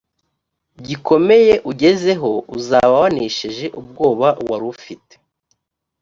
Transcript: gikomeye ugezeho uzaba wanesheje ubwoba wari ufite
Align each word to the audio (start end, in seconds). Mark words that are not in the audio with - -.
gikomeye 0.85 1.53
ugezeho 1.71 2.31
uzaba 2.57 2.93
wanesheje 3.03 3.65
ubwoba 3.79 4.27
wari 4.49 4.65
ufite 4.73 5.13